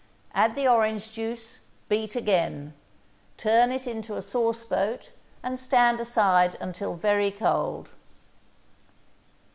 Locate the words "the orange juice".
0.55-1.59